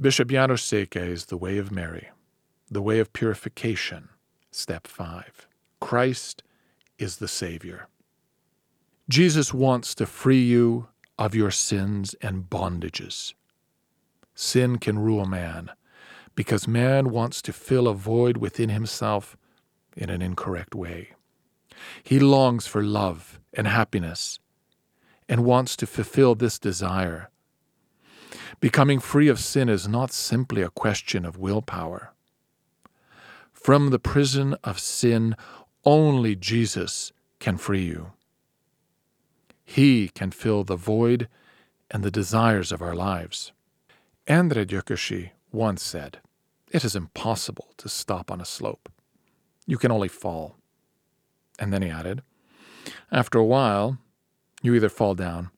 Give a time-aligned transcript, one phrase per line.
[0.00, 2.10] Bishop Janos is the way of Mary,
[2.70, 4.10] the way of purification.
[4.52, 5.48] Step 5.
[5.80, 6.44] Christ
[6.98, 7.88] is the Savior.
[9.08, 10.86] Jesus wants to free you
[11.18, 13.34] of your sins and bondages.
[14.36, 15.72] Sin can rule man
[16.36, 19.36] because man wants to fill a void within himself
[19.96, 21.08] in an incorrect way.
[22.04, 24.38] He longs for love and happiness
[25.28, 27.30] and wants to fulfill this desire
[28.60, 32.12] Becoming free of sin is not simply a question of willpower.
[33.52, 35.36] From the prison of sin,
[35.84, 38.12] only Jesus can free you.
[39.64, 41.28] He can fill the void
[41.90, 43.52] and the desires of our lives.
[44.26, 46.18] Gyökössy once said,
[46.72, 48.88] It is impossible to stop on a slope.
[49.66, 50.56] You can only fall.
[51.58, 52.22] And then he added,
[53.12, 53.98] After a while,
[54.62, 55.50] you either fall down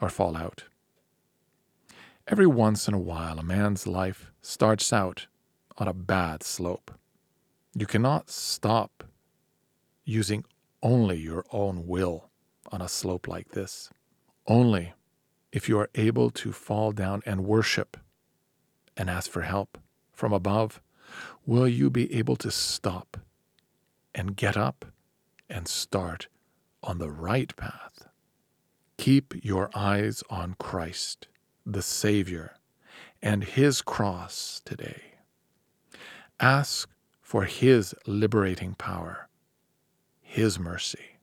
[0.00, 0.64] or fall out.
[2.28, 5.28] Every once in a while, a man's life starts out
[5.78, 6.90] on a bad slope.
[7.72, 9.04] You cannot stop
[10.04, 10.44] using
[10.82, 12.30] only your own will
[12.72, 13.90] on a slope like this.
[14.48, 14.94] Only
[15.52, 17.96] if you are able to fall down and worship
[18.96, 19.78] and ask for help
[20.12, 20.82] from above
[21.46, 23.18] will you be able to stop
[24.16, 24.84] and get up
[25.48, 26.26] and start
[26.82, 28.08] on the right path.
[28.98, 31.28] Keep your eyes on Christ
[31.66, 32.54] the Savior
[33.20, 35.02] and His cross today.
[36.40, 36.88] Ask
[37.20, 39.28] for His liberating power,
[40.22, 41.18] His mercy.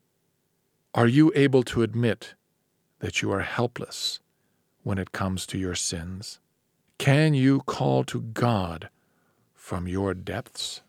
[0.93, 2.35] Are you able to admit
[2.99, 4.19] that you are helpless
[4.83, 6.39] when it comes to your sins?
[6.99, 8.89] Can you call to God
[9.55, 10.82] from your depths?